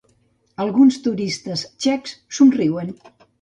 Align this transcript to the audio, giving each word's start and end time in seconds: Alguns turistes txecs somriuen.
Alguns 0.63 0.97
turistes 1.07 1.65
txecs 1.85 2.17
somriuen. 2.39 2.91